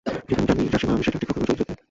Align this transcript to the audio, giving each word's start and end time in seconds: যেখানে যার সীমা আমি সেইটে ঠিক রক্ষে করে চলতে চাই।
যেখানে 0.29 0.63
যার 0.71 0.79
সীমা 0.81 0.93
আমি 0.95 1.03
সেইটে 1.05 1.19
ঠিক 1.21 1.27
রক্ষে 1.29 1.39
করে 1.45 1.49
চলতে 1.49 1.63
চাই। 1.67 1.77